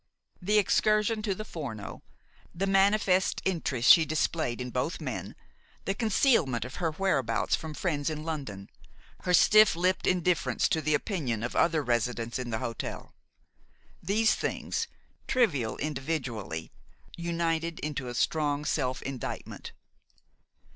[0.41, 2.01] The excursion to the Forno,
[2.55, 5.35] the manifest interest she displayed in both men,
[5.85, 8.67] the concealment of her whereabouts from friends in London,
[9.25, 13.13] her stiff lipped indifference to the opinion of other residents in the hotel,
[14.01, 14.87] these things,
[15.27, 16.71] trivial individually,
[17.15, 19.71] united into a strong self indictment.